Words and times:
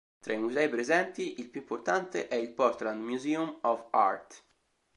Tra 0.19 0.33
i 0.33 0.39
musei 0.39 0.67
presenti, 0.67 1.39
il 1.39 1.49
più 1.51 1.59
importante 1.61 2.27
è 2.27 2.33
il 2.33 2.53
"Portland 2.53 3.03
Museum 3.03 3.59
of 3.61 3.85
Art". 3.91 4.43